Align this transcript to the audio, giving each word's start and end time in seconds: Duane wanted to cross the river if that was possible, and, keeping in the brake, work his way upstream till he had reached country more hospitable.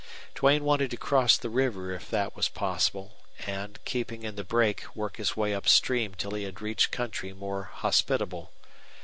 Duane 0.33 0.63
wanted 0.63 0.89
to 0.89 0.97
cross 0.97 1.37
the 1.37 1.47
river 1.51 1.91
if 1.91 2.09
that 2.09 2.35
was 2.35 2.49
possible, 2.49 3.17
and, 3.45 3.77
keeping 3.85 4.23
in 4.23 4.33
the 4.35 4.43
brake, 4.43 4.83
work 4.95 5.17
his 5.17 5.37
way 5.37 5.53
upstream 5.53 6.15
till 6.15 6.31
he 6.31 6.41
had 6.41 6.59
reached 6.59 6.89
country 6.91 7.33
more 7.33 7.69
hospitable. 7.71 8.51